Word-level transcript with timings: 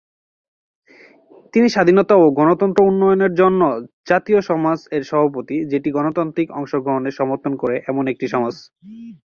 তিনি 1.53 1.67
"স্বাধীনতা 1.69 2.13
ও 2.17 2.35
গণতন্ত্র 2.39 2.79
উন্নয়নের 2.83 3.33
জন্য 3.35 3.61
জাতীয় 4.07 4.39
সমাজ" 4.49 4.79
এর 4.95 5.03
সভাপতি, 5.03 5.57
যেটি 5.71 5.89
গণতান্ত্রিক 5.91 6.47
অংশগ্রহণে 6.59 7.11
সমর্থন 7.19 7.53
করে 7.61 7.75
এমন 7.91 8.03
একটি 8.07 8.25
সমাজ। 8.27 8.55